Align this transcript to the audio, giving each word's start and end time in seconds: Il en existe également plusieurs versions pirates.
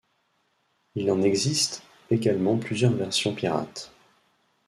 Il 0.95 1.11
en 1.11 1.21
existe 1.21 1.83
également 2.09 2.57
plusieurs 2.57 2.93
versions 2.93 3.35
pirates. 3.35 3.91